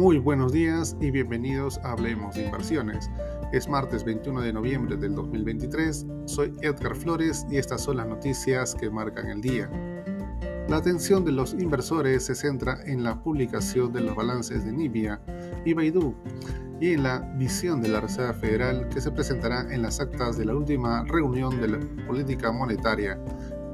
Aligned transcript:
Muy 0.00 0.16
buenos 0.16 0.50
días 0.50 0.96
y 0.98 1.10
bienvenidos 1.10 1.76
a 1.84 1.92
Hablemos 1.92 2.34
de 2.34 2.46
Inversiones. 2.46 3.10
Es 3.52 3.68
martes 3.68 4.02
21 4.02 4.40
de 4.40 4.50
noviembre 4.54 4.96
del 4.96 5.14
2023. 5.14 6.06
Soy 6.24 6.56
Edgar 6.62 6.96
Flores 6.96 7.44
y 7.50 7.58
estas 7.58 7.82
son 7.82 7.98
las 7.98 8.06
noticias 8.06 8.74
que 8.74 8.88
marcan 8.88 9.26
el 9.26 9.42
día. 9.42 9.70
La 10.70 10.78
atención 10.78 11.22
de 11.26 11.32
los 11.32 11.52
inversores 11.52 12.24
se 12.24 12.34
centra 12.34 12.78
en 12.86 13.04
la 13.04 13.22
publicación 13.22 13.92
de 13.92 14.00
los 14.00 14.16
balances 14.16 14.64
de 14.64 14.72
Nibia 14.72 15.20
y 15.66 15.74
Baidu 15.74 16.14
y 16.80 16.94
en 16.94 17.02
la 17.02 17.18
visión 17.36 17.82
de 17.82 17.88
la 17.88 18.00
Reserva 18.00 18.32
Federal 18.32 18.88
que 18.88 19.02
se 19.02 19.10
presentará 19.10 19.66
en 19.70 19.82
las 19.82 20.00
actas 20.00 20.38
de 20.38 20.46
la 20.46 20.54
última 20.54 21.04
reunión 21.04 21.60
de 21.60 21.68
la 21.68 21.78
política 22.06 22.50
monetaria. 22.50 23.22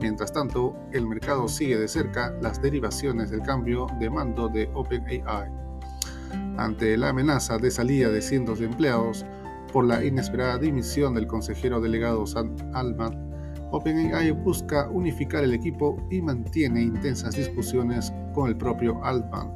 Mientras 0.00 0.32
tanto, 0.32 0.74
el 0.92 1.06
mercado 1.06 1.46
sigue 1.46 1.78
de 1.78 1.86
cerca 1.86 2.36
las 2.42 2.60
derivaciones 2.60 3.30
del 3.30 3.42
cambio 3.42 3.86
de 4.00 4.10
mando 4.10 4.48
de 4.48 4.68
OpenAI. 4.74 5.65
Ante 6.58 6.96
la 6.96 7.10
amenaza 7.10 7.58
de 7.58 7.70
salida 7.70 8.08
de 8.08 8.22
cientos 8.22 8.58
de 8.58 8.66
empleados 8.66 9.26
por 9.72 9.84
la 9.84 10.04
inesperada 10.04 10.58
dimisión 10.58 11.14
del 11.14 11.26
consejero 11.26 11.80
delegado 11.80 12.26
Sam 12.26 12.56
Altman, 12.72 13.26
OpenAI 13.72 14.30
busca 14.30 14.88
unificar 14.88 15.44
el 15.44 15.52
equipo 15.52 15.96
y 16.10 16.22
mantiene 16.22 16.82
intensas 16.82 17.34
discusiones 17.36 18.12
con 18.32 18.48
el 18.48 18.56
propio 18.56 19.02
Altman, 19.04 19.52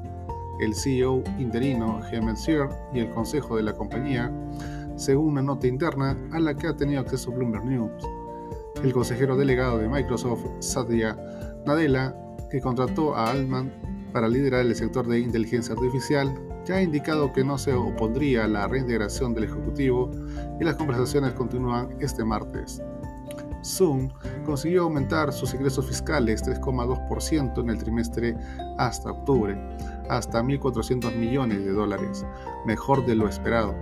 el 0.61 0.75
CEO 0.75 1.23
interino 1.39 2.01
Hemant 2.11 2.39
y 2.93 2.99
el 2.99 3.11
consejo 3.11 3.57
de 3.57 3.63
la 3.63 3.73
compañía, 3.73 4.31
según 4.97 5.29
una 5.29 5.43
nota 5.43 5.67
interna 5.67 6.17
a 6.33 6.41
la 6.41 6.55
que 6.55 6.67
ha 6.67 6.77
tenido 6.77 7.01
acceso 7.01 7.31
Bloomberg 7.31 7.65
News. 7.65 7.93
El 8.83 8.93
consejero 8.93 9.37
delegado 9.37 9.79
de 9.79 9.89
Microsoft, 9.89 10.45
Satya 10.59 11.17
Nadella, 11.65 12.15
que 12.51 12.61
contrató 12.61 13.15
a 13.15 13.31
Altman 13.31 13.73
para 14.13 14.29
liderar 14.29 14.67
el 14.67 14.75
sector 14.75 15.07
de 15.07 15.21
inteligencia 15.21 15.75
artificial, 15.75 16.35
ya 16.65 16.77
ha 16.77 16.83
indicado 16.83 17.33
que 17.33 17.45
no 17.45 17.59
se 17.59 17.73
opondría 17.73 18.45
a 18.45 18.49
la 18.49 18.67
reintegración 18.69 19.35
del 19.35 19.45
Ejecutivo 19.45 20.11
y 20.61 20.65
las 20.65 20.77
conversaciones 20.77 21.33
continúan 21.33 21.89
este 22.01 22.25
martes. 22.25 22.83
Zoom 23.65 24.09
consiguió 24.45 24.85
aumentar 24.85 25.33
sus 25.33 25.55
ingresos 25.55 25.87
fiscales 25.87 26.43
3,2% 26.45 27.61
en 27.61 27.71
el 27.71 27.79
trimestre 27.79 28.37
hasta 28.79 29.11
octubre, 29.11 29.57
hasta 30.09 30.43
1.400 30.43 31.15
millones 31.17 31.65
de 31.65 31.73
dólares, 31.73 32.25
mejor 32.67 33.05
de 33.07 33.15
lo 33.15 33.29
esperado, 33.29 33.75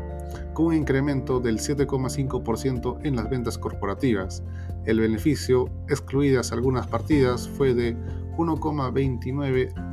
con 0.53 0.67
un 0.67 0.75
incremento 0.75 1.41
del 1.41 1.59
7,5% 1.59 2.99
en 3.05 3.17
las 3.17 3.31
ventas 3.31 3.57
corporativas. 3.57 4.43
El 4.85 5.01
beneficio, 5.01 5.69
excluidas 5.89 6.53
algunas 6.53 6.87
partidas, 6.87 7.49
fue 7.49 7.75
de 7.75 7.97
1,29 8.37 9.88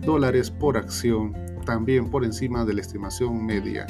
dólares 0.00 0.50
por 0.50 0.76
acción, 0.76 1.34
también 1.64 2.10
por 2.10 2.24
encima 2.24 2.64
de 2.64 2.74
la 2.74 2.80
estimación 2.80 3.44
media. 3.44 3.86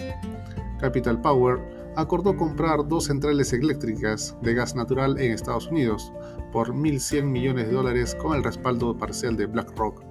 Capital 0.81 1.21
Power 1.21 1.61
acordó 1.97 2.37
comprar 2.37 2.87
dos 2.89 3.05
centrales 3.05 3.53
eléctricas 3.53 4.37
de 4.43 4.55
gas 4.55 4.75
natural 4.75 5.19
en 5.19 5.33
Estados 5.33 5.67
Unidos 5.69 6.13
por 6.53 6.73
1.100 6.73 7.25
millones 7.25 7.67
de 7.67 7.73
dólares 7.73 8.15
con 8.15 8.37
el 8.37 8.45
respaldo 8.45 8.97
parcial 8.97 9.37
de 9.37 9.47
BlackRock. 9.47 10.03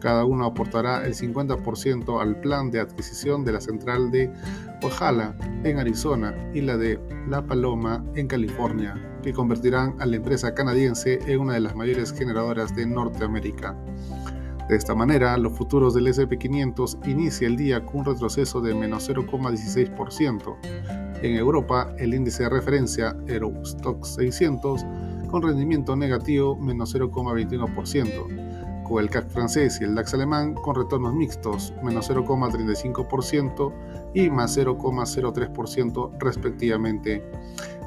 Cada 0.00 0.26
uno 0.26 0.44
aportará 0.44 1.06
el 1.06 1.14
50% 1.14 2.20
al 2.20 2.38
plan 2.40 2.70
de 2.70 2.80
adquisición 2.80 3.42
de 3.42 3.52
la 3.52 3.60
central 3.60 4.10
de 4.10 4.30
Ojala 4.82 5.34
en 5.64 5.78
Arizona 5.78 6.34
y 6.52 6.60
la 6.60 6.76
de 6.76 7.00
La 7.26 7.46
Paloma 7.46 8.04
en 8.14 8.26
California, 8.26 8.94
que 9.22 9.32
convertirán 9.32 9.96
a 10.00 10.06
la 10.06 10.16
empresa 10.16 10.52
canadiense 10.52 11.20
en 11.26 11.40
una 11.40 11.54
de 11.54 11.60
las 11.60 11.74
mayores 11.74 12.12
generadoras 12.12 12.76
de 12.76 12.86
Norteamérica. 12.86 13.74
De 14.68 14.76
esta 14.76 14.94
manera, 14.94 15.36
los 15.36 15.52
futuros 15.52 15.92
del 15.94 16.06
SP500 16.06 17.06
inicia 17.06 17.46
el 17.46 17.56
día 17.56 17.84
con 17.84 18.00
un 18.00 18.04
retroceso 18.06 18.62
de 18.62 18.74
menos 18.74 19.08
0,16%. 19.08 20.56
En 21.22 21.36
Europa, 21.36 21.94
el 21.98 22.14
índice 22.14 22.44
de 22.44 22.48
referencia 22.48 23.14
Eurostoxx 23.26 24.14
600 24.14 24.86
con 25.30 25.42
rendimiento 25.42 25.96
negativo 25.96 26.56
menos 26.56 26.94
0,21%, 26.94 28.84
con 28.84 29.02
el 29.02 29.10
CAC 29.10 29.28
francés 29.28 29.78
y 29.80 29.84
el 29.84 29.94
DAX 29.94 30.14
alemán 30.14 30.54
con 30.54 30.76
retornos 30.76 31.14
mixtos 31.14 31.74
menos 31.82 32.08
0,35% 32.08 33.72
y 34.14 34.30
más 34.30 34.56
0,03% 34.56 36.10
respectivamente. 36.20 37.22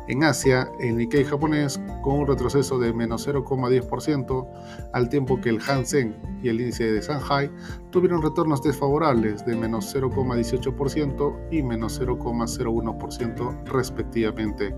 En 0.08 0.24
Asia, 0.24 0.72
el 0.80 0.96
Nikkei 0.96 1.26
japonés 1.26 1.82
con 2.02 2.20
un 2.20 2.28
retroceso 2.28 2.80
de 2.80 2.94
menos 2.94 3.28
0,10%, 3.28 4.48
al 4.94 5.10
tiempo 5.10 5.42
que 5.42 5.50
el 5.50 5.60
Hansen 5.62 6.16
y 6.42 6.48
el 6.48 6.62
índice 6.62 6.94
de 6.94 7.02
Shanghai 7.02 7.52
tuvieron 7.90 8.22
retornos 8.22 8.64
desfavorables 8.64 9.46
de 9.46 9.58
menos 9.58 9.94
0,18% 9.94 11.50
y 11.52 11.62
menos 11.62 12.00
0,01% 12.00 13.64
respectivamente. 13.66 14.74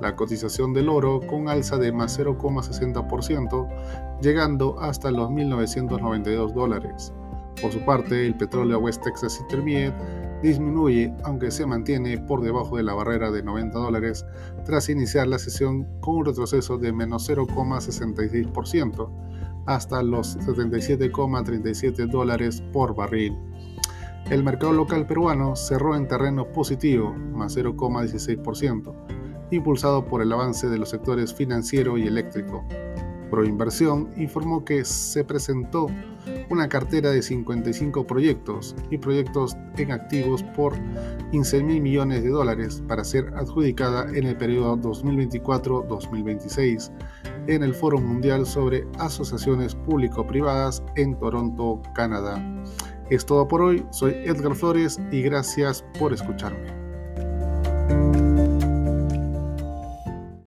La 0.00 0.14
cotización 0.14 0.72
del 0.72 0.88
oro 0.88 1.20
con 1.26 1.48
alza 1.48 1.76
de 1.76 1.90
más 1.90 2.16
0,60%, 2.16 4.20
llegando 4.20 4.80
hasta 4.80 5.10
los 5.10 5.30
1.992 5.30 6.52
dólares. 6.52 7.12
Por 7.60 7.72
su 7.72 7.84
parte, 7.84 8.26
el 8.26 8.36
petróleo 8.36 8.78
West 8.78 9.02
Texas 9.02 9.40
Intermediate 9.40 10.21
disminuye, 10.42 11.14
aunque 11.24 11.50
se 11.50 11.64
mantiene 11.66 12.18
por 12.18 12.42
debajo 12.42 12.76
de 12.76 12.82
la 12.82 12.94
barrera 12.94 13.30
de 13.30 13.42
90 13.42 13.78
dólares 13.78 14.26
tras 14.64 14.88
iniciar 14.88 15.28
la 15.28 15.38
sesión 15.38 15.86
con 16.00 16.16
un 16.16 16.24
retroceso 16.26 16.78
de 16.78 16.92
menos 16.92 17.28
0,66% 17.30 19.10
hasta 19.66 20.02
los 20.02 20.36
77,37 20.38 22.10
dólares 22.10 22.62
por 22.72 22.94
barril. 22.94 23.38
El 24.30 24.44
mercado 24.44 24.72
local 24.72 25.06
peruano 25.06 25.56
cerró 25.56 25.94
en 25.96 26.08
terreno 26.08 26.52
positivo, 26.52 27.12
más 27.12 27.56
0,16%, 27.56 28.94
impulsado 29.50 30.06
por 30.06 30.22
el 30.22 30.32
avance 30.32 30.68
de 30.68 30.78
los 30.78 30.90
sectores 30.90 31.34
financiero 31.34 31.98
y 31.98 32.06
eléctrico. 32.06 32.64
Proinversión 33.32 34.10
informó 34.18 34.62
que 34.62 34.84
se 34.84 35.24
presentó 35.24 35.86
una 36.50 36.68
cartera 36.68 37.10
de 37.10 37.22
55 37.22 38.06
proyectos 38.06 38.76
y 38.90 38.98
proyectos 38.98 39.56
en 39.78 39.90
activos 39.90 40.42
por 40.54 40.74
15 41.30 41.62
mil 41.62 41.80
millones 41.80 42.22
de 42.22 42.28
dólares 42.28 42.82
para 42.86 43.04
ser 43.04 43.32
adjudicada 43.34 44.06
en 44.14 44.26
el 44.26 44.36
periodo 44.36 44.76
2024-2026 44.76 46.92
en 47.46 47.62
el 47.62 47.74
Foro 47.74 47.98
Mundial 47.98 48.44
sobre 48.44 48.86
Asociaciones 48.98 49.76
Público-Privadas 49.76 50.82
en 50.96 51.18
Toronto, 51.18 51.80
Canadá. 51.94 52.36
Es 53.08 53.24
todo 53.24 53.48
por 53.48 53.62
hoy, 53.62 53.82
soy 53.92 54.12
Edgar 54.26 54.54
Flores 54.54 55.00
y 55.10 55.22
gracias 55.22 55.82
por 55.98 56.12
escucharme. 56.12 56.81